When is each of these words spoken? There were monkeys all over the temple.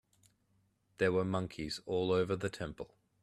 There 0.97 1.11
were 1.11 1.23
monkeys 1.23 1.79
all 1.85 2.11
over 2.11 2.35
the 2.35 2.49
temple. 2.49 2.95